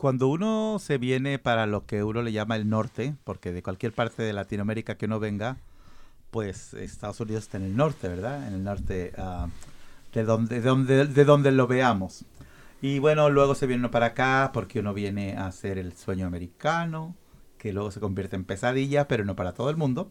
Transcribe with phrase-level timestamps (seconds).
[0.00, 3.92] cuando uno se viene para lo que uno le llama el norte, porque de cualquier
[3.92, 5.58] parte de Latinoamérica que uno venga,
[6.30, 8.48] pues Estados Unidos está en el norte, ¿verdad?
[8.48, 9.48] En el norte ah,
[10.14, 12.24] de, donde, de, donde, de donde lo veamos.
[12.80, 17.14] Y bueno, luego se viene para acá porque uno viene a hacer el sueño americano,
[17.58, 20.10] que luego se convierte en pesadilla, pero no para todo el mundo.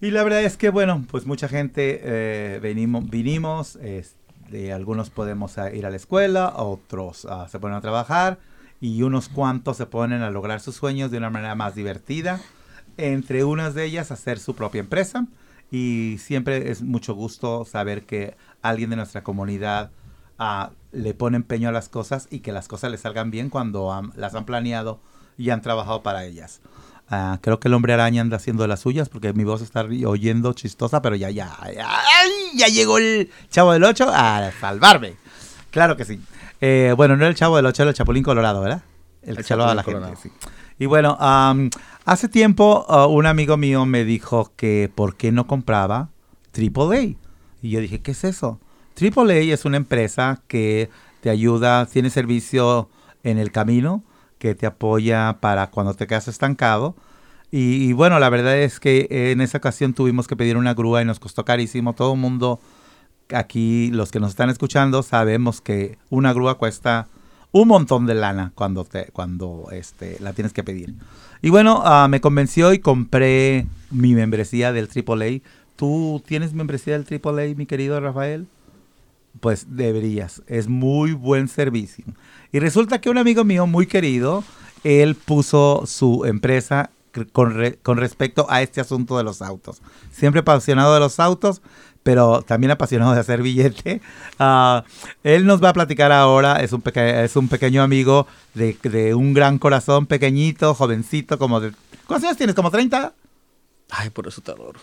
[0.00, 4.23] Y la verdad es que, bueno, pues mucha gente eh, venimos, vinimos, este,
[4.72, 8.38] algunos podemos ir a la escuela, otros ah, se ponen a trabajar
[8.80, 12.40] y unos cuantos se ponen a lograr sus sueños de una manera más divertida.
[12.96, 15.26] Entre unas de ellas, hacer su propia empresa.
[15.70, 19.90] Y siempre es mucho gusto saber que alguien de nuestra comunidad
[20.38, 24.12] ah, le pone empeño a las cosas y que las cosas le salgan bien cuando
[24.16, 25.00] las han planeado
[25.36, 26.60] y han trabajado para ellas.
[27.08, 30.52] Ah, creo que el hombre araña anda haciendo las suyas porque mi voz está oyendo
[30.52, 31.88] chistosa, pero ya, ya, ya,
[32.56, 35.16] ya llegó el chavo del 8 a salvarme.
[35.70, 36.20] Claro que sí.
[36.60, 38.82] Eh, bueno, no era el chavo del 8, era el chapulín colorado, ¿verdad?
[39.22, 40.30] El, que salvaba a la gente, sí.
[40.78, 41.16] Y bueno,
[42.04, 46.10] hace tiempo uh, un amigo mío me dijo que por qué no compraba
[46.56, 47.16] AAA.
[47.62, 48.60] Y yo dije, ¿qué es eso?
[49.00, 52.88] AAA es una empresa que te ayuda, tiene servicio
[53.22, 54.04] en el camino,
[54.38, 56.94] que te apoya para cuando te quedas estancado.
[57.56, 61.04] Y, bueno, la verdad es que en esa ocasión tuvimos que pedir una grúa y
[61.04, 61.92] nos costó carísimo.
[61.92, 62.58] Todo el mundo
[63.32, 67.06] aquí, los que nos están escuchando, sabemos que una grúa cuesta
[67.52, 70.96] un montón de lana cuando te, cuando este, la tienes que pedir.
[71.42, 75.40] Y bueno, ah, me convenció y compré mi membresía del AAA.
[75.76, 78.48] ¿Tú tienes membresía del AAA, mi querido Rafael?
[79.38, 80.42] Pues deberías.
[80.48, 82.04] Es muy buen servicio.
[82.50, 84.42] Y resulta que un amigo mío muy querido,
[84.82, 86.90] él puso su empresa
[87.32, 89.80] con, con, respecto a este asunto de los autos.
[90.10, 91.62] Siempre apasionado de los autos,
[92.02, 94.00] pero también apasionado de hacer billete.
[94.38, 94.82] Uh,
[95.24, 99.34] él nos va a platicar ahora, es un, es un pequeño amigo de, de, un
[99.34, 101.72] gran corazón, pequeñito, jovencito, como de...
[102.06, 102.54] ¿Cuántos años tienes?
[102.54, 103.12] ¿Como 30?
[103.90, 104.80] Ay, por eso te adoro.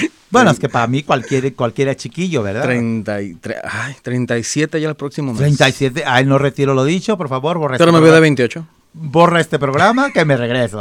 [0.28, 2.64] Bueno, es que para mí cualquier, cualquiera chiquillo, ¿verdad?
[2.64, 5.38] 33, ay, 37 ya el próximo mes.
[5.38, 8.66] 37, ay, no retiro lo dicho, por favor, Pero este me veo de 28.
[8.98, 10.80] Borra este programa que me regreso.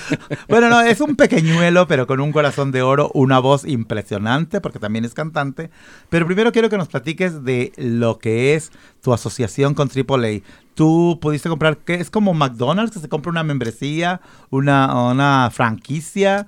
[0.48, 4.78] bueno, no, es un pequeñuelo, pero con un corazón de oro, una voz impresionante, porque
[4.78, 5.70] también es cantante.
[6.08, 8.70] Pero primero quiero que nos platiques de lo que es
[9.02, 10.42] tu asociación con AAA.
[10.74, 11.94] Tú pudiste comprar, ¿qué?
[11.94, 16.46] Es como McDonald's, que se compra una membresía, una, una franquicia,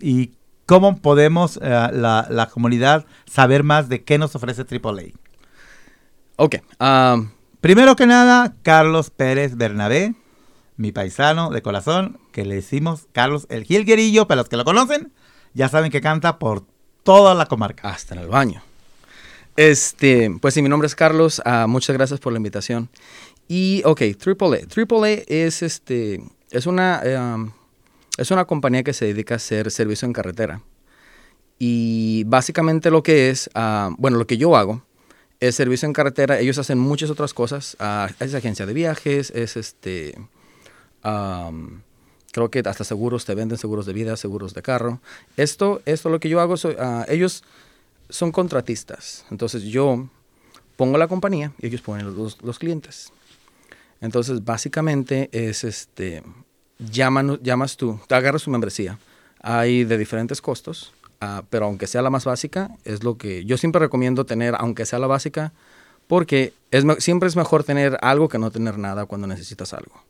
[0.00, 0.32] y
[0.64, 5.12] ¿Cómo podemos, eh, la, comunidad, saber más de qué nos ofrece AAA?
[6.36, 6.56] Ok.
[6.80, 7.28] Um,
[7.62, 10.16] Primero que nada, Carlos Pérez Bernabé,
[10.76, 15.12] mi paisano de corazón, que le decimos Carlos el Gilguerillo, para los que lo conocen,
[15.54, 16.64] ya saben que canta por
[17.02, 17.90] toda la comarca.
[17.90, 18.62] Hasta en el baño.
[19.56, 22.88] Este, pues sí, mi nombre es Carlos, uh, muchas gracias por la invitación.
[23.48, 24.60] Y, ok, AAA.
[24.74, 27.02] AAA es, este, es una...
[27.04, 27.52] Um,
[28.18, 30.60] es una compañía que se dedica a hacer servicio en carretera.
[31.58, 34.84] Y básicamente lo que es, ah, bueno, lo que yo hago
[35.40, 36.38] es servicio en carretera.
[36.38, 37.76] Ellos hacen muchas otras cosas.
[37.78, 40.14] Ah, es agencia de viajes, es este...
[41.02, 45.00] creo que hasta seguros, te venden seguros de vida, seguros de carro.
[45.36, 47.44] Esto, esto lo que yo hago, uh, ellos
[48.08, 49.24] son contratistas.
[49.30, 50.08] Entonces yo
[50.76, 53.12] pongo la compañía y ellos ponen los, clientes.
[54.00, 56.22] Entonces básicamente es este
[56.78, 58.98] llamas tú, te agarras tu membresía.
[59.40, 63.56] Hay de diferentes costos, ah, pero aunque sea la más básica, es lo que yo
[63.56, 65.52] siempre recomiendo tener, aunque sea la básica,
[66.06, 70.02] porque es, siempre es mejor tener algo que no tener nada cuando necesitas algo.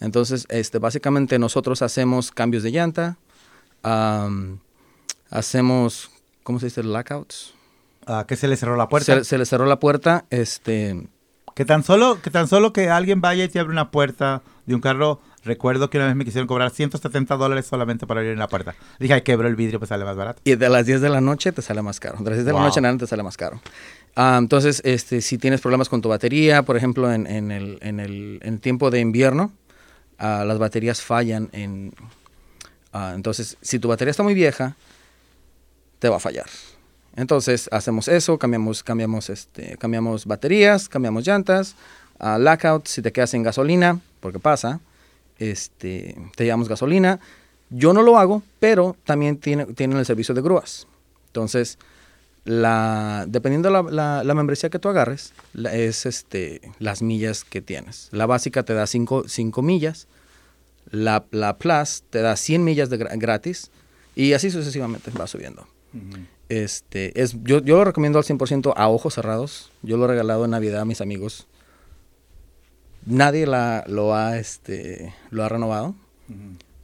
[0.00, 3.18] Entonces, este, básicamente nosotros hacemos cambios de llanta,
[5.30, 6.10] hacemos,
[6.42, 6.82] ¿cómo se dice?
[6.82, 7.54] Lockouts.
[8.06, 9.22] Ah, que se le cerró la puerta.
[9.24, 11.06] Se, le cerró la puerta, este...
[11.54, 14.74] Que tan solo que tan solo que alguien vaya y te abre una puerta de
[14.74, 18.48] un carro Recuerdo que una vez me quisieron cobrar 170 dólares solamente para abrir la
[18.48, 18.74] puerta.
[18.98, 20.42] Dije, ay, quebró el vidrio, pues sale más barato.
[20.44, 22.18] Y de las 10 de la noche te sale más caro.
[22.18, 23.60] De las 10 de la noche en adelante te sale más caro.
[24.16, 28.00] Ah, entonces, este, si tienes problemas con tu batería, por ejemplo, en, en, el, en,
[28.00, 29.52] el, en tiempo de invierno,
[30.20, 31.92] ah, las baterías fallan en...
[32.92, 34.76] Ah, entonces, si tu batería está muy vieja,
[35.98, 36.46] te va a fallar.
[37.16, 41.74] Entonces, hacemos eso, cambiamos, cambiamos, este, cambiamos baterías, cambiamos llantas,
[42.20, 44.80] lockout, si te quedas sin gasolina, porque pasa,
[45.38, 47.18] este, te llevamos gasolina.
[47.70, 50.86] Yo no lo hago, pero también tiene, tienen el servicio de grúas.
[51.28, 51.78] Entonces,
[52.44, 55.32] la, dependiendo de la, la, membresía que tú agarres,
[55.72, 58.08] es este, las millas que tienes.
[58.12, 59.26] La básica te da 5
[59.62, 60.08] millas,
[60.90, 63.70] la, la, Plus te da 100 millas de gratis
[64.14, 65.66] y así sucesivamente va subiendo.
[66.48, 69.70] este, es, yo, yo lo recomiendo al 100% a ojos cerrados.
[69.82, 71.46] Yo lo he regalado en Navidad a mis amigos
[73.06, 75.94] nadie la, lo, ha, este, lo ha renovado.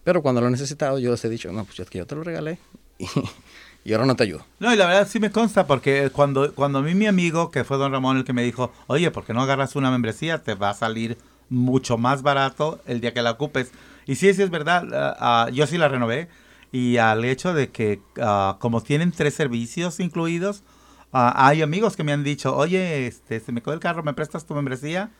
[0.04, 2.14] Pero cuando lo he necesitado, yo les he dicho, no, pues es que yo te
[2.14, 2.58] lo regalé
[3.84, 4.44] y, ahora no te ayudo.
[4.58, 7.64] No, y la verdad sí me consta, porque cuando, cuando a mí mi amigo, que
[7.64, 10.42] fue don Ramón el que me dijo, oye, ¿por qué no agarras una membresía?
[10.42, 13.70] Te va a salir mucho más barato el día que la ocupes.
[14.06, 15.16] Y sí, sí es verdad, ah,
[15.46, 16.28] ah, yo sí la renové.
[16.72, 20.62] Y al hecho de que ah, como tienen tres servicios incluidos,
[21.12, 24.44] hay amigos que me han dicho, oye, este, se me quedó el carro, ¿me prestas
[24.44, 25.10] tu membresía?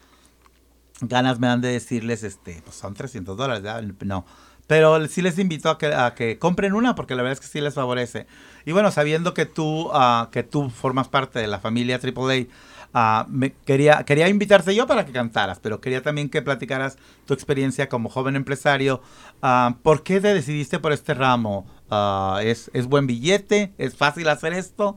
[1.01, 3.63] Ganas me han de decirles, este, pues son 300 dólares,
[4.05, 4.27] no.
[4.67, 7.47] Pero sí les invito a que, a que compren una porque la verdad es que
[7.47, 8.27] sí les favorece.
[8.65, 9.91] Y bueno, sabiendo que tú,
[10.33, 12.47] que tú formas parte de la familia AAA,
[12.99, 16.97] Ah, me quería, quería invitarte yo para que cantaras, pero quería también que platicaras
[17.27, 19.03] tu experiencia como joven empresario.
[19.43, 21.67] Uh, ¿Por qué te decidiste por este ramo?
[21.91, 23.75] Ah, ¿es, ¿es, buen billete?
[23.77, 24.97] ¿Es fácil hacer esto?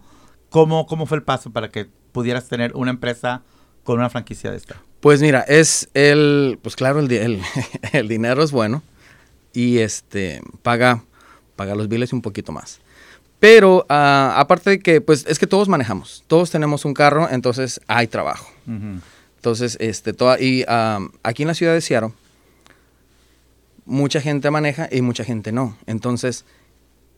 [0.49, 3.41] ¿Cómo, ¿Cómo fue el paso para que pudieras tener una empresa
[3.83, 4.77] con una franquicia de esta?
[5.01, 7.41] Pues mira, es el, pues claro, el, el,
[7.91, 8.81] el dinero es bueno
[9.53, 11.03] y este paga,
[11.55, 12.79] paga los biles un poquito más.
[13.39, 17.79] Pero uh, aparte de que, pues es que todos manejamos, todos tenemos un carro, entonces
[17.87, 18.51] hay trabajo.
[19.37, 22.11] Entonces, este, toda, y um, aquí en la ciudad de Seattle,
[23.85, 25.77] mucha gente maneja y mucha gente no.
[25.87, 26.43] Entonces,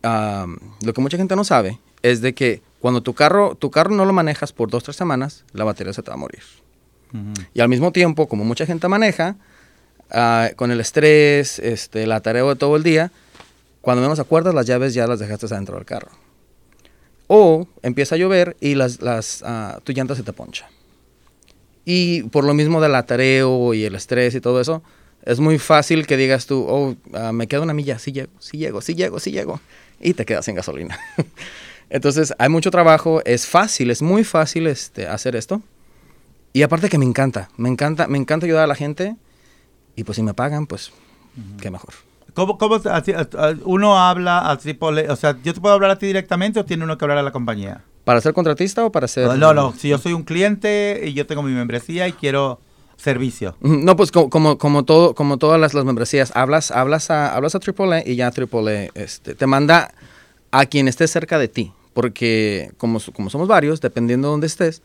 [0.03, 3.89] um, lo que mucha gente no sabe es de que cuando tu carro, tu carro
[3.91, 6.43] no lo manejas por dos, tres semanas, la batería se te va a morir.
[7.53, 9.35] Y al mismo tiempo, como mucha gente maneja,
[10.13, 13.11] uh, con el estrés, este, la tarea de todo el día,
[13.81, 16.11] cuando menos acuerdas, las llaves ya las dejaste adentro del carro.
[17.27, 20.69] O empieza a llover y las, las, uh, tu llanta se te poncha.
[21.85, 24.83] Y por lo mismo del atareo y el estrés y todo eso,
[25.23, 28.57] es muy fácil que digas tú, oh, uh, me queda una milla, sí llego, sí
[28.57, 29.59] llego, sí llego, sí llego.
[29.99, 30.99] Y te quedas sin gasolina.
[31.89, 35.61] Entonces, hay mucho trabajo, es fácil, es muy fácil este, hacer esto.
[36.53, 39.15] Y aparte que me encanta, me encanta, me encanta ayudar a la gente.
[39.95, 40.91] Y pues si me pagan, pues
[41.61, 41.93] qué mejor.
[42.33, 42.79] ¿Cómo, cómo
[43.65, 45.09] uno habla a Triple?
[45.09, 47.23] O sea, ¿yo te puedo hablar a ti directamente o tiene uno que hablar a
[47.23, 47.83] la compañía?
[48.05, 49.37] ¿Para ser contratista o para ser.?
[49.37, 52.59] No, no, si yo soy un cliente y yo tengo mi membresía y quiero
[52.95, 53.55] servicio.
[53.61, 57.59] No, pues como, como, todo, como todas las, las, membresías, hablas, hablas a, hablas a
[57.59, 59.93] AAA y ya AAA este, te manda
[60.51, 61.73] a quien esté cerca de ti.
[61.93, 64.81] Porque como, como somos varios, dependiendo de dónde estés,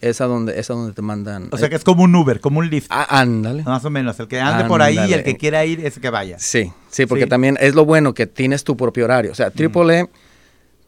[0.00, 1.48] es a donde, es a donde te mandan.
[1.52, 2.88] O sea que es como un Uber, como un Lyft.
[2.90, 3.62] Ah, ándale.
[3.62, 4.18] Más o menos.
[4.20, 6.38] El que ande por ahí y el que quiera ir es el que vaya.
[6.38, 9.32] Sí, sí, porque también es lo bueno que tienes tu propio horario.
[9.32, 10.08] O sea, Triple,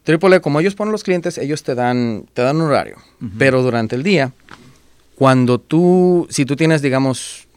[0.04, 2.96] Triple, como ellos ponen los clientes, ellos te dan, te dan un horario.
[3.38, 4.32] Pero durante el día,
[5.16, 7.48] cuando tú, si tú tienes, digamos,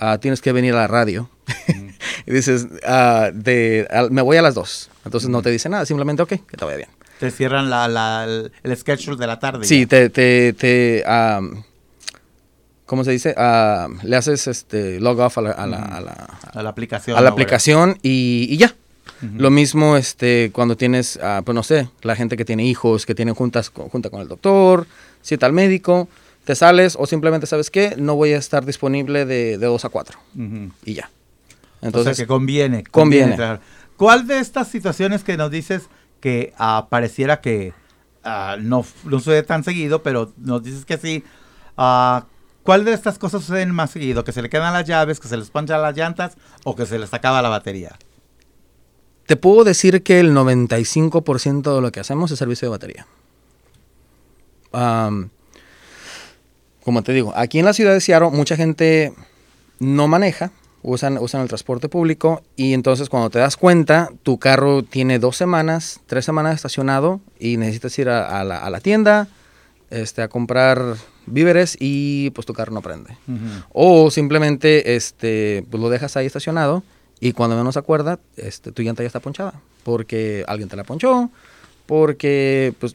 [0.00, 1.30] uh, tienes que venir a la radio
[2.26, 4.90] y dices, uh, de, me voy a las dos.
[5.04, 6.90] Entonces no te dice nada, simplemente, ok, que te vaya bien.
[7.18, 9.64] Te cierran la, la, el, schedule de la tarde.
[9.64, 11.04] Sí, te, te, te
[12.86, 13.34] ¿cómo se dice?
[14.02, 15.78] le haces este log off a la, a la,
[16.52, 17.16] a la, aplicación.
[17.16, 18.74] A la aplicación y, y, ya.
[19.36, 23.16] Lo mismo este, cuando tienes, uh, pues no sé, la gente que tiene hijos, que
[23.16, 24.86] tienen juntas junta con el doctor,
[25.22, 26.08] cita al médico,
[26.44, 29.88] te sales o simplemente sabes que no voy a estar disponible de, de 2 a
[29.88, 30.18] 4
[30.84, 31.10] y ya.
[31.82, 32.84] Entonces, o sea que conviene.
[32.84, 33.32] Conviene.
[33.32, 33.58] conviene.
[33.96, 35.88] ¿Cuál de estas situaciones que nos dices
[36.20, 37.72] que uh, pareciera que
[38.24, 41.24] uh, no, no, sucede tan seguido, pero nos dices que sí.
[41.76, 42.20] Uh,
[42.62, 44.24] ¿Cuál de estas cosas suceden más seguido?
[44.24, 46.98] ¿Que se le quedan las llaves, que se les ponchan las llantas o que se
[46.98, 47.96] les acaba la batería?
[49.26, 53.06] Te puedo decir que el 95% de lo que hacemos es servicio de batería.
[54.72, 55.30] Um,
[56.84, 59.14] como te digo, aquí en la ciudad de Seattle mucha gente
[59.78, 60.50] no maneja
[60.88, 65.36] usan, usan el transporte público y entonces cuando te das cuenta, tu carro tiene dos
[65.36, 69.28] semanas, tres semanas estacionado y necesitas ir a, la, tienda
[69.90, 73.16] este, a comprar víveres y pues tu carro no prende.
[73.72, 76.82] O simplemente este, pues, lo dejas ahí estacionado
[77.20, 81.30] y cuando menos acuerda, este, tu llanta ya está ponchada porque alguien te la ponchó,
[81.86, 82.94] porque pues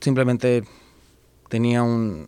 [0.00, 0.64] simplemente
[1.48, 2.26] tenía un,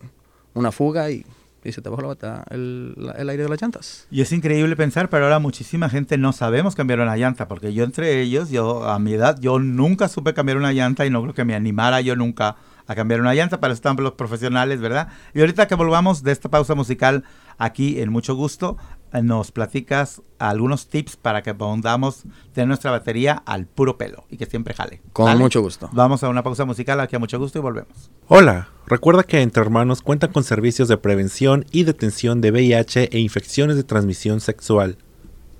[0.53, 1.25] una fuga y
[1.63, 4.07] y se te bajó la, el, el, aire de las llantas.
[4.09, 7.83] Y es increíble pensar, pero ahora muchísima gente no sabemos cambiar una llanta, porque yo
[7.83, 11.33] entre ellos, yo a mi edad, yo nunca supe cambiar una llanta y no creo
[11.33, 15.09] que me animara yo nunca a cambiar una llanta, para eso están los profesionales, ¿verdad?
[15.33, 17.23] Y ahorita que volvamos de esta pausa musical
[17.57, 18.77] aquí en Mucho Gusto,
[19.21, 24.45] nos platicas algunos tips para que podamos tener nuestra batería al puro pelo y que
[24.45, 25.01] siempre jale.
[25.13, 25.89] Con mucho gusto.
[25.91, 28.09] Vamos a una pausa musical aquí a Mucho Gusto y volvemos.
[28.27, 33.19] Hola, recuerda que Entre Hermanos cuenta con servicios de prevención y detención de VIH e
[33.19, 34.97] infecciones de transmisión sexual.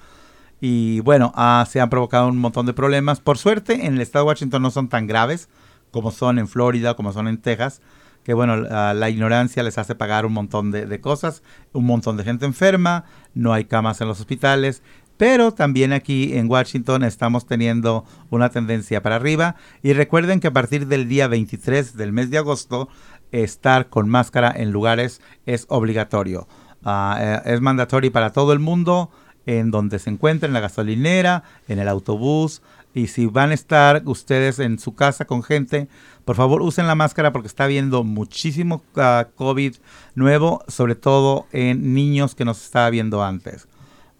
[0.63, 3.21] Y bueno, uh, se han provocado un montón de problemas.
[3.21, 5.51] Por suerte, en el estado de Washington no son tan graves
[5.91, 7.83] como son en Florida, como son en Texas
[8.25, 12.47] que bueno, la ignorancia les hace pagar un montón de, cosas, un montón de gente
[12.47, 14.83] enferma, no hay camas en los hospitales,
[15.17, 20.53] pero también aquí en Washington estamos teniendo una tendencia para arriba y recuerden que a
[20.53, 22.89] partir del día 23 del mes de agosto
[23.31, 26.49] estar con máscara en lugares es obligatorio.
[26.85, 29.11] Ah, eh, es mandatorio para todo el mundo
[29.47, 32.63] en donde se encuentren, en la gasolinera, en el autobús,
[32.95, 35.89] y si van a estar ustedes en su casa con gente,
[36.25, 39.77] por favor usen la máscara porque está habiendo muchísimo uh, COVID
[40.15, 43.67] nuevo, sobre todo en niños que nos estaba viendo antes.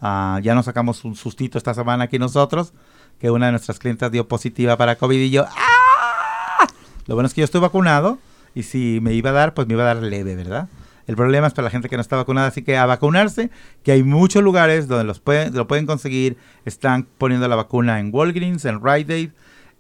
[0.01, 2.73] Uh, ya nos sacamos un sustito esta semana aquí nosotros,
[3.21, 6.67] que una de nuestras clientes dio positiva para COVID y yo, ¡ah!
[7.07, 8.19] Lo bueno es que yo estoy vacunado
[8.55, 10.69] y si me iba a dar, pues me iba a dar leve, ¿verdad?
[11.07, 13.51] El problema es para la gente que no está vacunada, así que a vacunarse,
[13.83, 16.37] que hay muchos lugares donde los pueden, lo pueden conseguir.
[16.65, 19.31] Están poniendo la vacuna en Walgreens, en Rite Aid,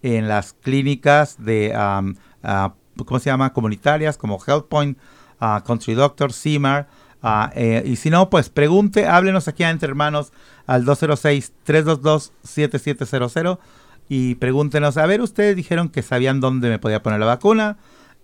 [0.02, 2.70] en las clínicas de, um, uh,
[3.04, 3.52] ¿cómo se llama?
[3.52, 4.98] Comunitarias como HealthPoint,
[5.40, 6.88] uh, Country Doctor, CIMAR.
[7.22, 10.32] Uh, eh, y si no, pues pregunte, háblenos aquí a Entre Hermanos
[10.66, 13.60] al 206-322-7700
[14.08, 17.76] y pregúntenos, a ver, ustedes dijeron que sabían dónde me podía poner la vacuna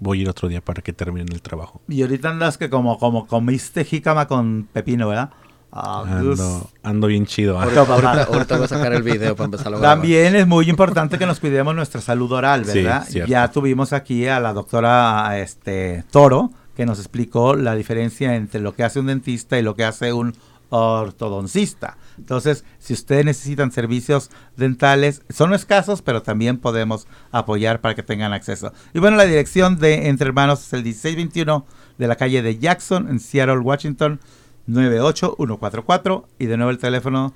[0.00, 1.82] voy a ir otro día para que terminen el trabajo.
[1.88, 5.30] Y ahorita andas que como, como comiste jícama con pepino, ¿verdad?
[5.72, 7.54] Ah, ando, ando, bien chido.
[7.54, 7.62] ¿eh?
[7.62, 7.82] Ahorita,
[8.32, 9.96] ahorita, voy a sacar el video para empezar a grabar.
[9.96, 13.06] También es muy importante que nos cuidemos nuestra salud oral, ¿verdad?
[13.08, 18.74] ya tuvimos aquí a la doctora este, Toro, que nos explicó la diferencia entre lo
[18.74, 20.34] que hace un dentista y lo que hace un
[20.70, 21.98] ortodoncista.
[22.20, 28.34] Entonces, si ustedes necesitan servicios dentales, son escasos, pero también podemos apoyar para que tengan
[28.34, 28.74] acceso.
[28.92, 31.64] Y bueno, la dirección de Entre Hermanos es el 1621
[31.96, 34.20] de la calle de Jackson, en Seattle, Washington,
[34.66, 36.28] 98144.
[36.38, 37.32] Y de nuevo el teléfono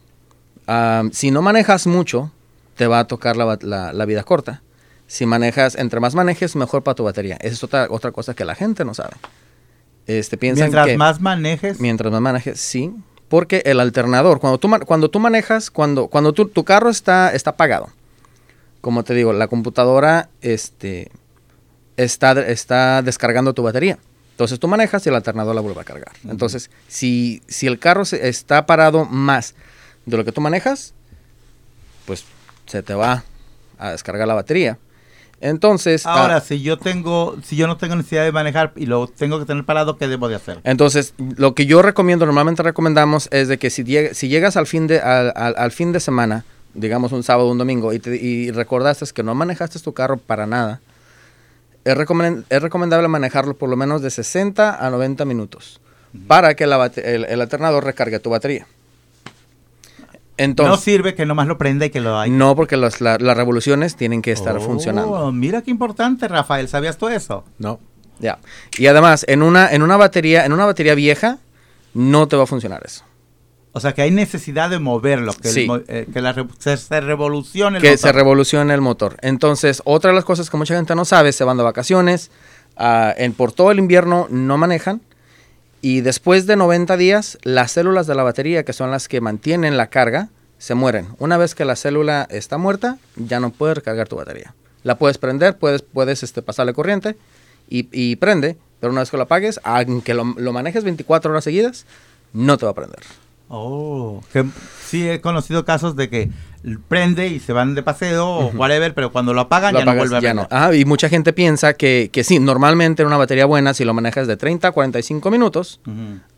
[1.13, 2.33] Si no manejas mucho,
[2.77, 4.63] te va a tocar la, ba- la- la vida corta.
[5.07, 7.37] Si manejas, entre más manejes, mejor para tu batería.
[7.41, 9.15] Esa es otra, otra cosa que la gente no sabe.
[10.07, 12.93] Este, piensan Mientras que más manejes, mientras más manejes, sí.
[13.29, 17.51] Porque el alternador, cuando tú, cuando tú manejas, cuando, cuando tu, tu carro está, está
[17.51, 17.91] apagado,
[18.81, 21.11] como te digo, la computadora este,
[21.97, 23.99] está, está descargando tu batería.
[24.31, 26.13] Entonces tú manejas y el alternador la vuelve a cargar.
[26.29, 29.55] Entonces, si, si el carro se- está parado más
[30.07, 30.95] de lo que tú manejas,
[32.07, 32.25] pues
[32.67, 33.25] se te va
[33.79, 34.79] a descargar la batería.
[35.41, 39.07] Entonces, ah, ahora si yo tengo, si yo no tengo necesidad de manejar y lo
[39.07, 40.59] tengo que tener parado, ¿qué debo de hacer?
[40.65, 44.67] Entonces, lo que yo recomiendo, normalmente recomendamos, es de que si, lleg- si llegas al
[44.67, 48.01] fin, de, al, al- al fin de semana, digamos un sábado o un domingo, y,
[48.01, 50.81] te- y recordaste que no manejaste tu carro para nada,
[51.85, 55.81] es, recomen- es recomendable manejarlo por lo menos de 60 a 90 minutos
[56.27, 56.73] para que el
[57.41, 58.67] alternador recargue tu batería.
[60.57, 62.31] No sirve que nomás lo prenda y que lo hay.
[62.31, 65.33] no, porque las, la- las revoluciones tienen que estar Oh, funcionando.
[65.33, 66.69] Mira qué importante, Rafael.
[66.69, 67.45] ¿Sabías tú eso?
[67.59, 67.81] No.
[68.21, 68.39] Ya.
[68.79, 71.39] Y además, en una, en una batería, en una batería vieja,
[71.95, 73.05] no te va a funcionar eso.
[73.73, 75.69] O sea que hay necesidad de moverlo, que, Sí.
[75.89, 77.99] eh, que la se, se revolucione el que motor.
[78.01, 79.17] se revolucione el motor.
[79.21, 82.31] Entonces, otra de las cosas que mucha gente no sabe, se van de vacaciones,
[82.77, 85.01] ah, en, por todo el invierno no manejan,
[85.81, 89.77] y después de 90 días, las células de la batería, que son las que mantienen
[89.77, 91.09] la carga, se mueren.
[91.19, 94.55] Una vez que la célula está muerta, ya no puede recargar tu batería.
[94.83, 97.17] La puedes prender, puedes, puedes este, pasarle corriente
[97.69, 101.45] y, y prende, pero una vez que lo apagues, aunque lo, lo manejes 24 horas
[101.45, 101.87] seguidas,
[102.33, 103.01] no te va a prender.
[103.49, 104.23] Oh,
[104.85, 106.31] sí he conocido casos de que
[106.89, 109.95] prende y se van de paseo o whatever, pero cuando lo apagan Lo ya no
[109.95, 110.49] vuelve a prender.
[110.51, 110.57] no.
[110.57, 113.95] Ajá, y mucha gente piensa que, que sí, normalmente en una batería buena, si lo
[113.95, 115.81] manejas de 30 a 45 minutos,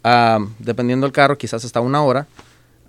[0.05, 2.27] ah, dependiendo del carro, quizás hasta una hora,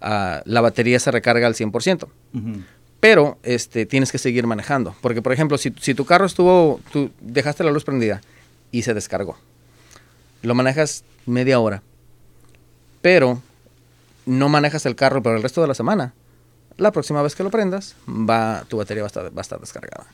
[0.01, 2.07] ah, la batería se recarga al 100%.
[2.33, 2.61] Ujú.
[2.99, 4.93] Pero este, tienes que seguir manejando.
[5.01, 8.21] Porque, por ejemplo, si, si tu carro estuvo, tú dejaste la luz prendida
[8.71, 9.37] y se descargó,
[10.43, 11.81] lo manejas media hora,
[13.01, 13.41] pero
[14.25, 16.13] no manejas el carro por el resto de la semana,
[16.81, 19.59] la próxima vez que lo prendas, va, tu batería va a estar, va a estar
[19.59, 20.05] descargada.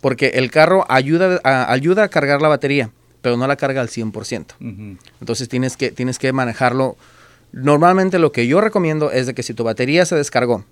[0.00, 2.90] Porque el carro ayuda a, ayuda a cargar la batería,
[3.22, 4.46] pero no la carga al 100%.
[4.60, 4.98] Ujú.
[5.20, 6.96] Entonces tienes que, tienes que manejarlo.
[7.52, 10.64] Normalmente lo que yo recomiendo es de que si tu batería se descargó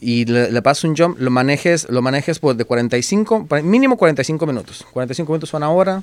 [0.00, 3.96] y le, le pasas un jump, lo manejes, lo manejes por de 45, pa- mínimo
[3.96, 4.86] 45 minutos.
[4.92, 6.02] 45 minutos una hora.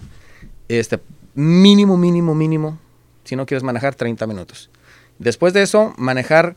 [0.67, 0.99] Este,
[1.35, 2.79] mínimo, mínimo, mínimo.
[3.23, 4.69] Si no quieres manejar, 30 minutos.
[5.19, 6.55] Después de eso, manejar.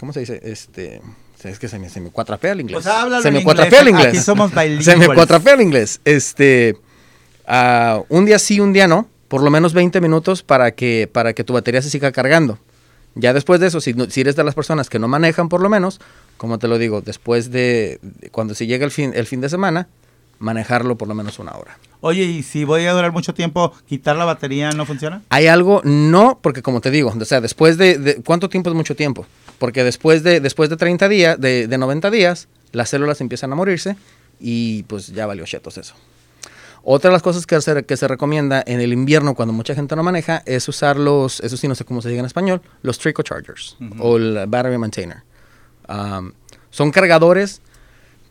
[0.00, 0.40] ¿Cómo se dice?
[0.42, 1.00] Este.
[1.42, 2.82] Es que se me, se me cuatrapea el inglés.
[2.82, 4.06] Pues se en me inglés, cuatrapea el inglés.
[4.06, 4.50] aquí somos.
[4.80, 6.00] Se me cuatrapea el inglés.
[6.04, 6.78] Este.
[8.08, 9.08] un día sí, un día no.
[9.28, 12.58] Por lo menos 20 minutos para que, para que tu batería se siga cargando.
[13.14, 15.68] Ya después de eso, si, si eres de las personas que no manejan por lo
[15.68, 16.00] menos,
[16.36, 19.48] como te lo digo, después de, de cuando se llega el fin, el fin de
[19.48, 19.88] semana,
[20.38, 21.78] manejarlo por lo menos una hora.
[22.06, 25.22] Oye, y si voy a durar mucho tiempo, quitar la batería no funciona?
[25.30, 28.76] Hay algo, no, porque como te digo, o sea, después de, de- ¿cuánto tiempo es
[28.76, 29.24] mucho tiempo?
[29.58, 33.54] Porque después de, después de 30 días, de, de 90 días, las células empiezan a
[33.54, 33.96] morirse
[34.38, 35.94] y pues ya valió chetos eso.
[36.82, 39.96] Otra de las cosas que se, que se recomienda en el invierno cuando mucha gente
[39.96, 42.98] no maneja es usar los, eso sí no sé cómo se diga en español, los
[42.98, 45.22] Trico Chargers o el Battery Maintainer.
[45.88, 46.32] Um,
[46.68, 47.62] son cargadores,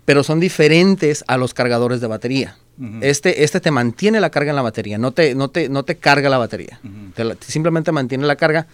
[0.06, 2.58] pero son diferentes a los cargadores de batería.
[2.80, 2.98] Ujú.
[3.02, 5.96] este, este te mantiene la carga en la batería, no te, no te, no te
[5.98, 6.80] carga la batería.
[6.84, 7.12] Ujú.
[7.16, 8.68] Te la- simplemente mantiene la carga.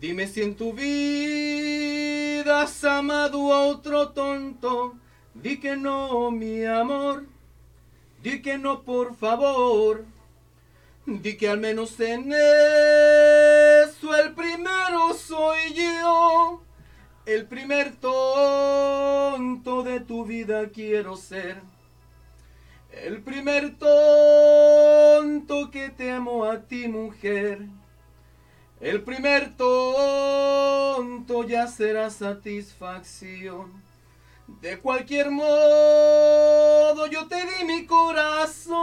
[0.00, 4.94] Dime si en tu vida has amado a otro tonto.
[5.34, 7.24] Di que no, mi amor.
[8.22, 10.04] Di que no, por favor.
[11.06, 16.62] Di que al menos en eso el primero soy yo.
[17.24, 21.62] El primer tonto de tu vida quiero ser.
[22.92, 27.66] El primer tonto que te amo a ti, mujer.
[28.80, 33.72] El primer tonto ya será satisfacción.
[34.60, 38.76] De cualquier modo yo te di mi corazón.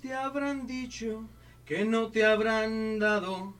[0.00, 1.28] Te habrán dicho,
[1.64, 3.54] que no te habrán dado.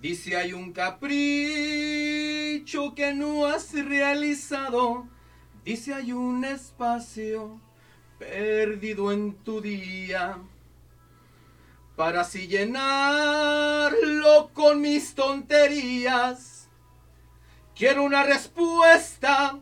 [0.00, 0.94] Dice hay un capricho
[2.94, 5.08] que no has realizado.
[5.64, 7.60] Dice hay un espacio
[8.18, 10.38] perdido en tu día.
[11.96, 16.68] Para así llenarlo con mis tonterías.
[17.74, 19.58] Quiero una respuesta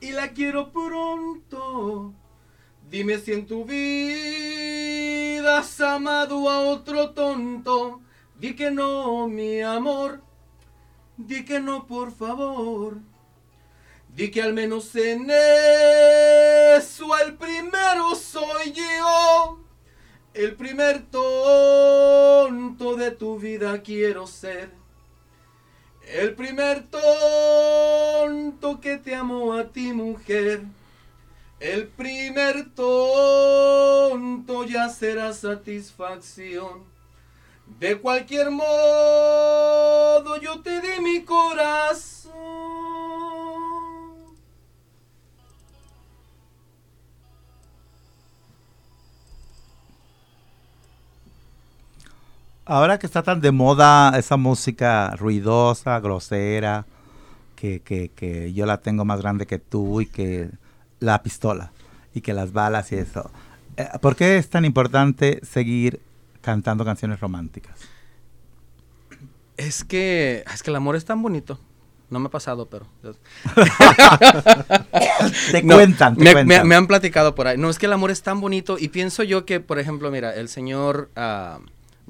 [0.00, 2.12] y la quiero pronto.
[2.94, 8.00] Dime si en tu vida has amado a otro tonto.
[8.38, 10.20] Di que no, mi amor.
[11.16, 12.98] Di que no, por favor.
[14.14, 19.58] Di que al menos en eso el primero soy yo.
[20.32, 24.70] El primer tonto de tu vida quiero ser.
[26.06, 30.62] El primer tonto que te amo a ti, mujer.
[31.64, 36.82] El primer tonto ya será satisfacción.
[37.80, 42.34] De cualquier modo yo te di mi corazón.
[52.66, 56.84] Ahora que está tan de moda esa música ruidosa, grosera,
[57.56, 60.50] que, que, que yo la tengo más grande que tú y que
[61.04, 61.72] la pistola
[62.14, 63.30] y que las balas y eso.
[63.76, 66.00] eh, ¿Por qué es tan importante seguir
[66.40, 67.78] cantando canciones románticas?
[69.56, 71.60] Es que, es que el amor es tan bonito.
[72.10, 72.86] No me ha pasado, pero...
[75.50, 76.46] Te No, cuentan, te me, cuentan.
[76.62, 77.56] me- me han platicado por ahí.
[77.58, 80.34] No, es que el amor es tan bonito y pienso yo que, por ejemplo, mira,
[80.34, 81.58] el señor ah,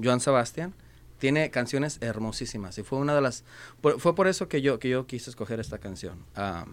[0.03, 0.73] Joan Sebastián
[1.17, 3.43] tiene canciones hermosísimas y fue una de las...
[3.81, 6.17] por- fue por eso que yo, que yo quise escoger esta canción.
[6.35, 6.65] Ah,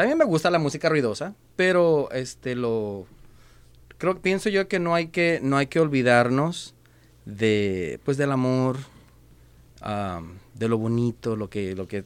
[0.00, 3.06] también me gusta la música ruidosa, pero este lo...
[3.98, 6.74] Creo, pienso yo que no hay que, no hay que olvidarnos
[7.26, 8.78] de, pues, del amor,
[9.82, 10.22] ah,
[10.54, 12.04] de lo bonito, lo que, lo que,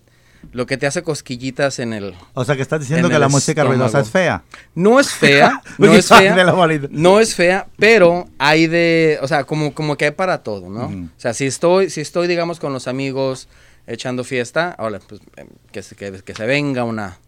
[0.50, 3.28] lo que te hace cosquillitas en el, O sea, que estás diciendo en que la
[3.28, 4.02] música ruidosa estómago.
[4.02, 4.44] es fea.
[4.74, 6.88] no es fea, no es fea.
[6.90, 10.86] No es fea, pero hay de, o sea, como, como que hay para todo, ¿no?
[10.86, 11.04] Ujú.
[11.16, 13.46] O sea, si estoy, si estoy, digamos, con los amigos
[13.86, 17.20] echando fiesta, ahora, pues, em, que, que, que se venga una,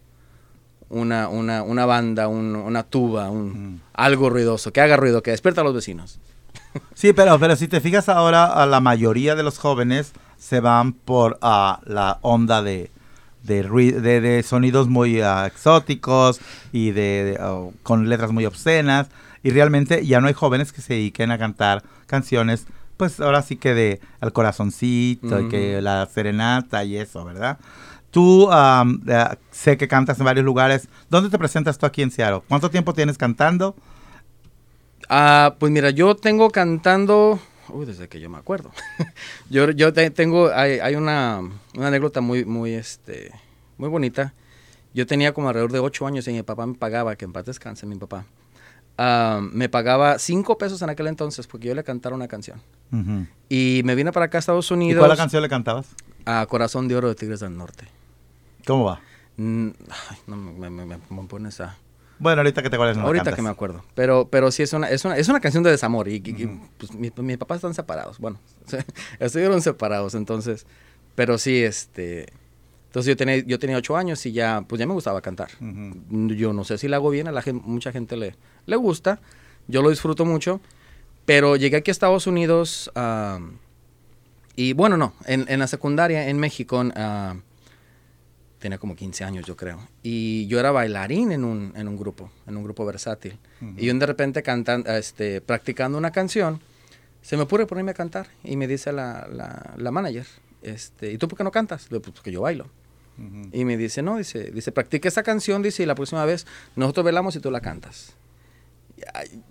[0.88, 3.81] una, una, una banda, un- una tuba, un, Mm.
[3.94, 6.18] algo ruidoso, que haga ruido, que despierta a los vecinos.
[6.94, 10.92] Sí, pero, pero si te fijas ahora, a la mayoría de los jóvenes se van
[10.92, 12.90] por ah, la onda de,
[13.42, 16.40] de, de- de sonidos muy ah, exóticos
[16.72, 17.38] y de,
[17.83, 19.09] con letras muy obscenas.
[19.42, 23.57] Y realmente ya no hay jóvenes que se dediquen a cantar canciones, pues ahora sí
[23.57, 25.51] que de al corazoncito, y Ujú.
[25.51, 27.59] que la serenata y eso, ¿verdad?
[28.11, 30.88] Tú eh, sé que cantas en varios lugares.
[31.11, 32.42] ¿Dónde te presentas tú aquí en Seattle?
[32.49, 33.75] ¿Cuánto tiempo tienes cantando?
[35.09, 37.38] Ah, pues mira, yo tengo cantando,
[37.69, 38.71] uy, desde que yo me acuerdo.
[39.51, 41.40] yo yo te- tengo, hay, hay una,
[41.75, 43.31] una anécdota muy, muy, este,
[43.79, 44.35] muy bonita.
[44.95, 47.45] Yo tenía como alrededor de ocho años y mi papá me pagaba, que en paz
[47.45, 48.25] descanse mi papá.
[49.53, 52.61] me pagaba cinco pesos en aquel entonces porque yo le cantara una canción.
[52.92, 53.27] Ujú.
[53.51, 54.99] Y me vine para acá a Estados ¿Y Unidos.
[55.01, 55.87] cuál la canción le cantabas?
[56.27, 57.87] A Corazón de Oro de Tigres del Norte.
[58.67, 59.01] ¿Cómo va?
[59.37, 59.69] Mm,
[60.11, 61.77] ay, no me, me, me- me pones a...
[62.19, 62.97] Bueno, ahorita que te acuerdas.
[62.97, 63.37] no Ahorita cantas.
[63.37, 63.85] que me acuerdo.
[63.95, 66.09] Pero, pero sí es una, es una, es una canción de desamor.
[66.09, 68.19] Y, y- y, pues, mi- mis papás están separados.
[68.19, 68.41] Bueno,
[69.21, 70.15] estuvieron separados.
[70.15, 70.67] Entonces,
[71.15, 72.33] pero sí, este.
[72.87, 75.51] Entonces yo tenía, yo tenía ocho años y ya, pues ya me gustaba cantar.
[75.61, 78.35] Yo no sé si la hago bien, a la gen- mucha gente le,
[78.65, 79.21] le gusta.
[79.69, 80.61] Yo lo disfruto mucho.
[81.27, 82.91] Pero llegué aquí a Estados Unidos.
[84.57, 86.83] Y bueno, no, en, en la secundaria en México.
[86.97, 87.37] ah,
[88.59, 89.87] tenía como 15 años, yo creo.
[90.03, 93.38] Y yo era bailarín en un, en un grupo, en un grupo versátil.
[93.77, 96.61] Y yo de repente cantando, este, practicando una canción,
[97.23, 98.29] se me ocurre ponerme a cantar.
[98.42, 100.27] Y me dice la, la, la manager,
[100.62, 101.83] este, ¿y tú por qué no cantas?
[101.85, 102.66] Le digo, "Pues porque yo bailo.
[103.53, 107.05] Y me dice, no, dice, dice, practica esa canción, dice, y la próxima vez nosotros
[107.05, 108.14] velamos y tú la cantas.
[109.14, 109.42] Ay,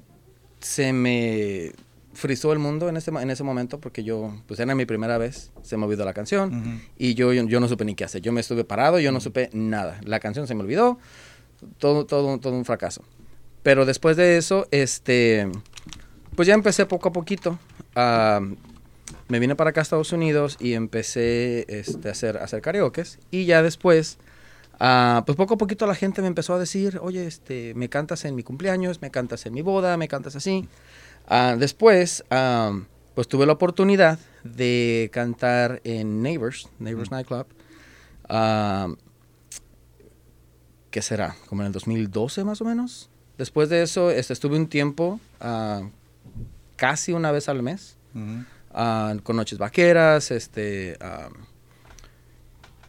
[0.60, 1.72] se me
[2.15, 5.51] frizó el mundo en ese, en ese momento porque yo, pues era mi primera vez,
[5.62, 6.80] se me olvidó la canción Ujú.
[6.97, 8.21] y yo, yo, yo no supe ni qué hacer.
[8.21, 9.99] Yo me estuve parado, yo no supe nada.
[10.04, 10.97] La canción se me olvidó,
[11.78, 13.04] todo, todo, todo un fracaso.
[13.63, 15.47] Pero después de eso, este,
[16.36, 17.60] pues ya empecé poco a poquito.
[17.95, 18.41] a-
[19.28, 23.17] me vine para acá a Estados Unidos y empecé este, a hacer, a hacer karaokes.
[23.32, 24.19] Y ya después,
[24.80, 28.23] ah, pues poco a poquito la gente me empezó a decir, oye, este, me cantas
[28.25, 30.67] en mi cumpleaños, me cantas en mi boda, me cantas así.
[31.28, 32.80] Ah, después, ah,
[33.16, 37.48] pues tuve la oportunidad de cantar en Neighbors, Neighbors Nightclub.
[38.30, 38.94] Ah,
[40.92, 41.36] ¿Qué será?
[41.48, 43.10] Como en el 2012 más o menos.
[43.38, 45.90] Después de eso, este, estuve un tiempo, ah,
[46.76, 47.98] casi una vez al mes,
[49.24, 50.98] con Noches Vaqueras, este...
[51.02, 51.30] ah,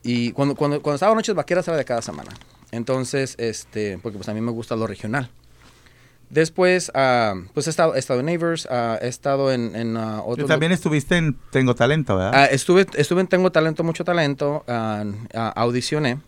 [0.03, 2.31] y cuando, cuando, cuando estaba Noches Vaqueras era de cada semana.
[2.71, 5.31] Entonces, este, porque pues a mí me gusta lo regional.
[6.29, 10.23] Después, ah, pues he estado, he estado en Neighbors, ah, he estado en, en ah,
[10.27, 10.49] Y otros...
[10.49, 12.33] también estuviste en Tengo Talento, ¿verdad?
[12.35, 16.19] Ah, estuve, estuve en Tengo Talento, Mucho Talento, ah, ah, audicioné.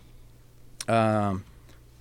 [0.86, 1.34] Ah,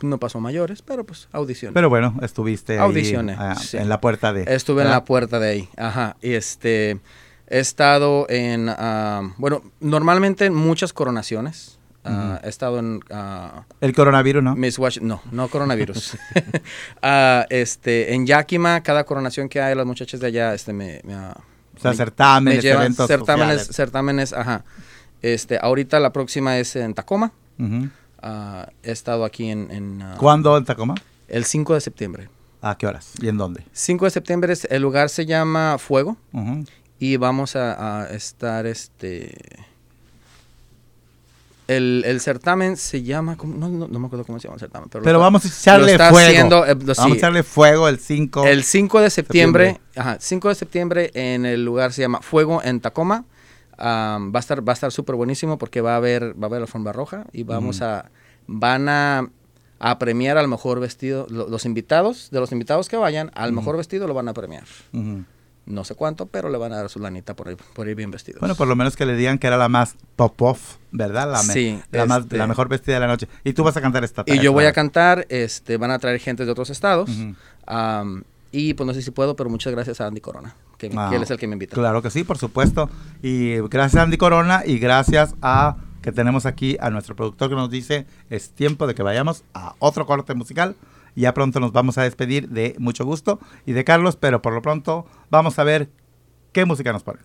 [0.01, 1.73] no pasó mayores, pero pues audicioné.
[1.73, 3.77] Pero bueno, estuviste Audicioné, ah, sí.
[3.77, 4.43] en la puerta de...
[4.47, 6.17] Estuve en la puerta de ahí, ajá.
[6.21, 6.99] Y este,
[7.47, 11.76] he estado en, ah, bueno, normalmente en muchas coronaciones.
[12.09, 14.55] Ah, He estado en ah, El coronavirus, ¿no?
[14.55, 16.17] Miss Washington, no, no coronavirus.
[17.01, 21.15] Ah, este, en Yakima, cada coronación que hay, las muchachas de allá, este, me, me,
[21.15, 21.33] O
[21.81, 23.75] sea, me- certámenes, me llevan eventos certámenes, sociales.
[23.75, 24.63] certámenes, ajá.
[25.21, 27.31] Este, ahorita la próxima es en Tacoma.
[27.59, 30.95] He estado aquí en, en, ¿Cuándo en Tacoma?
[31.27, 32.29] el 5 de septiembre.
[32.61, 33.13] ¿A qué horas?
[33.21, 33.63] ¿Y en dónde?
[33.71, 36.17] 5 de septiembre, es- el lugar se llama Fuego.
[36.99, 39.35] Y vamos a, a estar, este...
[41.67, 43.35] El, el certamen se llama...
[43.43, 44.89] No, no, no me acuerdo cómo se llama el certamen.
[44.89, 46.17] Pero, Pero está- vamos a echarle fuego.
[46.17, 48.45] haciendo, eh, lo- Vamos a echarle fuego el 5.
[48.47, 49.99] El 5 de septiembre, Septiembre.
[50.01, 53.25] ajá, 5 de septiembre en el lugar se llama Fuego en Tacoma.
[53.77, 56.45] Am, va a estar va a estar súper buenísimo porque va a haber va a
[56.47, 58.09] haber la alfombra roja y vamos a
[58.47, 59.29] van a,
[59.77, 63.77] a premiar al mejor vestido lo- los invitados de los invitados que vayan al mejor
[63.77, 64.63] vestido lo van a premiar.
[64.93, 65.25] Ujú.
[65.67, 68.09] No sé cuánto, pero le van a dar su lanita por ir, por ir bien
[68.09, 68.39] vestidos.
[68.39, 71.29] Bueno, por lo menos que le digan que era la más pop-off, ¿verdad?
[71.31, 73.27] La, me- Sí, la, más, este- la mejor vestida de la noche.
[73.43, 75.25] Y tú vas a cantar esta y yo voy a cantar.
[75.29, 77.09] este, van a traer gente de otros estados.
[77.65, 81.07] Am, y pues no sé si puedo, pero muchas gracias a Andy Corona, que, Ah,
[81.09, 81.75] que él es el que me invita.
[81.75, 82.89] Claro que sí, por supuesto.
[83.21, 87.55] Y gracias a Andy Corona y gracias a que tenemos aquí a nuestro productor que
[87.55, 90.75] nos dice es tiempo de que vayamos a otro corte musical.
[91.17, 94.61] Ya pronto nos vamos a despedir de mucho gusto y de Carlos, pero por lo
[94.61, 95.89] pronto vamos a ver
[96.51, 97.23] qué música nos ponen.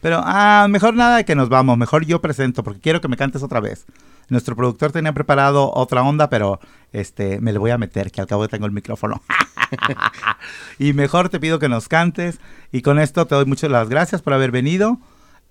[0.00, 3.44] Pero ah, mejor nada que nos vamos, mejor yo presento porque quiero que me cantes
[3.44, 3.86] otra vez.
[4.28, 6.58] Nuestro productor tenía preparado otra onda, pero
[6.92, 9.22] este me le voy a meter, que al cabo tengo el micrófono.
[10.78, 12.40] y mejor te pido que nos cantes.
[12.72, 14.98] Y con esto te doy muchas las gracias por haber venido.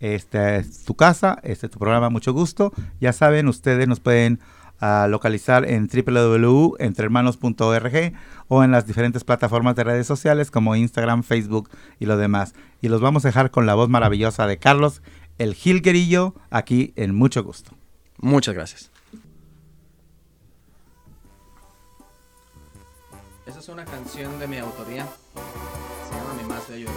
[0.02, 2.73] Este es tu casa, este es tu programa, mucho gusto.
[2.99, 4.41] Ya saben, ustedes nos pueden
[4.84, 8.13] ah, localizar en www.entrehermanos.org
[8.48, 11.69] o en las diferentes plataformas de redes sociales como Instagram, Facebook
[12.00, 12.54] y lo demás.
[12.82, 15.02] Y los vamos a dejar con la voz maravillosa de Carlos
[15.38, 17.72] el Gilguerillo, aquí en Mucho Gusto.
[18.17, 18.91] Muchas gracias.
[23.46, 25.08] Esa es una canción de mi autoría.
[26.10, 26.89] Se llama Mi Más Bello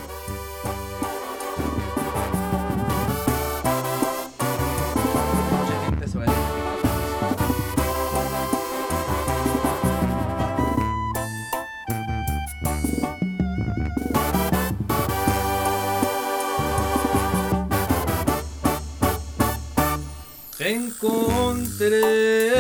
[20.69, 22.51] Encontré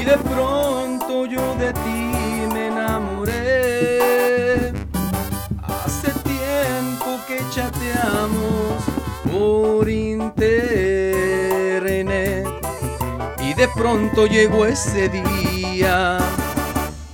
[0.00, 2.12] y de pronto yo de ti
[2.54, 4.72] me enamoré.
[5.62, 8.82] Hace tiempo que chateamos
[9.30, 10.46] por internet
[13.42, 16.16] y de pronto llegó ese día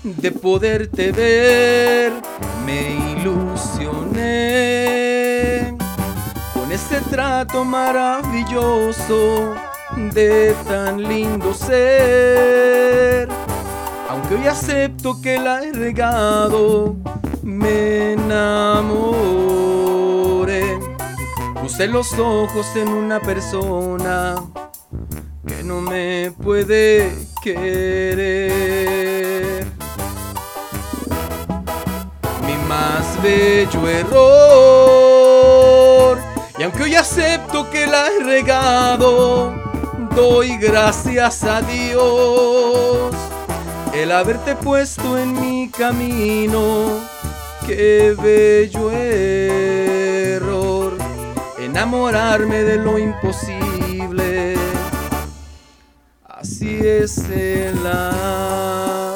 [0.05, 2.13] de poderte ver.
[2.65, 3.00] Me
[6.81, 9.55] este trato maravilloso
[10.13, 13.29] de tan lindo ser.
[14.09, 16.97] Aunque hoy acepto que la he regado,
[17.43, 19.21] me enamoré.
[21.61, 24.37] Puse los ojos en una persona
[25.47, 28.87] que no me puede querer.
[32.47, 35.10] Mi más bello error.
[36.61, 39.55] Y aunque hoy acepto que la he regado,
[40.15, 43.15] doy gracias a Dios
[43.95, 47.01] el haberte puesto en mi camino.
[47.67, 49.79] Qué bello error,
[51.59, 54.55] enamorarme de lo imposible.
[56.27, 59.10] Así es el amor.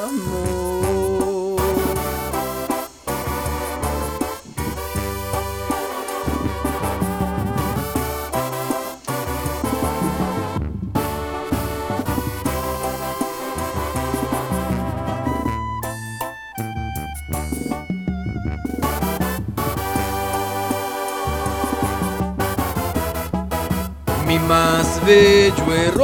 [24.34, 26.00] Mi más bello error.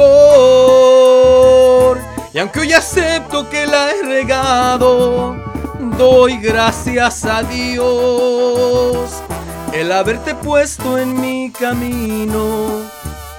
[2.33, 5.35] Y aunque hoy acepto que la he regado,
[5.97, 9.21] doy gracias a Dios
[9.73, 12.83] el haberte puesto en mi camino.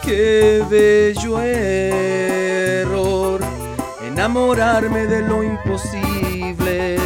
[0.02, 3.40] Qué bello error,
[4.05, 6.98] enamorarme de lo imposible.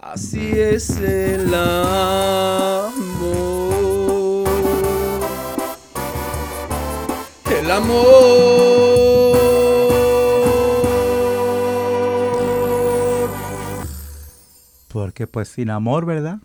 [0.00, 2.91] Así es el amor.
[7.72, 8.92] Amor.
[14.88, 16.38] Porque pues sin amor, ¿verdad?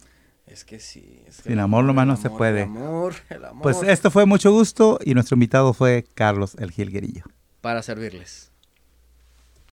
[0.46, 1.24] Es que sí.
[1.28, 2.63] es que Sin amor nomás no se puede.
[2.63, 3.62] El amor, el amor.
[3.62, 7.24] Pues esto fue mucho gusto y nuestro invitado fue Carlos el Gilguerillo.
[7.62, 8.47] Para servirles.